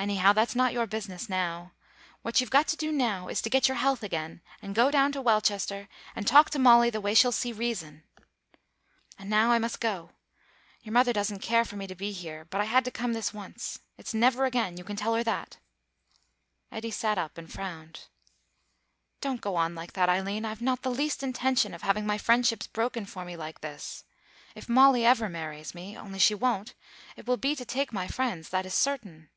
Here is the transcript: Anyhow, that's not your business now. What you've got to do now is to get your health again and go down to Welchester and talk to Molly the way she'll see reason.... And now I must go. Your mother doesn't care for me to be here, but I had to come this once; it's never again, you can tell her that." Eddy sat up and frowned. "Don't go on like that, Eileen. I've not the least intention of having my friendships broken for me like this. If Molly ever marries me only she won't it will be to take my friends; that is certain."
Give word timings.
Anyhow, 0.00 0.32
that's 0.32 0.56
not 0.56 0.72
your 0.72 0.86
business 0.86 1.28
now. 1.28 1.72
What 2.22 2.40
you've 2.40 2.48
got 2.48 2.66
to 2.68 2.76
do 2.78 2.90
now 2.90 3.28
is 3.28 3.42
to 3.42 3.50
get 3.50 3.68
your 3.68 3.76
health 3.76 4.02
again 4.02 4.40
and 4.62 4.74
go 4.74 4.90
down 4.90 5.12
to 5.12 5.20
Welchester 5.20 5.88
and 6.16 6.26
talk 6.26 6.48
to 6.50 6.58
Molly 6.58 6.88
the 6.88 7.02
way 7.02 7.12
she'll 7.12 7.32
see 7.36 7.52
reason.... 7.52 8.04
And 9.18 9.28
now 9.28 9.50
I 9.50 9.58
must 9.58 9.78
go. 9.78 10.12
Your 10.82 10.94
mother 10.94 11.12
doesn't 11.12 11.40
care 11.40 11.66
for 11.66 11.76
me 11.76 11.86
to 11.86 11.94
be 11.94 12.12
here, 12.12 12.46
but 12.46 12.62
I 12.62 12.64
had 12.64 12.82
to 12.86 12.90
come 12.90 13.12
this 13.12 13.34
once; 13.34 13.80
it's 13.98 14.14
never 14.14 14.46
again, 14.46 14.78
you 14.78 14.84
can 14.84 14.96
tell 14.96 15.14
her 15.14 15.22
that." 15.24 15.58
Eddy 16.72 16.90
sat 16.90 17.18
up 17.18 17.36
and 17.36 17.52
frowned. 17.52 18.06
"Don't 19.20 19.42
go 19.42 19.56
on 19.56 19.74
like 19.74 19.92
that, 19.92 20.08
Eileen. 20.08 20.46
I've 20.46 20.62
not 20.62 20.80
the 20.80 20.90
least 20.90 21.22
intention 21.22 21.74
of 21.74 21.82
having 21.82 22.06
my 22.06 22.16
friendships 22.16 22.66
broken 22.66 23.04
for 23.04 23.26
me 23.26 23.36
like 23.36 23.60
this. 23.60 24.04
If 24.54 24.66
Molly 24.66 25.04
ever 25.04 25.28
marries 25.28 25.74
me 25.74 25.94
only 25.94 26.18
she 26.18 26.34
won't 26.34 26.72
it 27.16 27.26
will 27.26 27.36
be 27.36 27.54
to 27.54 27.66
take 27.66 27.92
my 27.92 28.08
friends; 28.08 28.48
that 28.48 28.64
is 28.64 28.72
certain." 28.72 29.28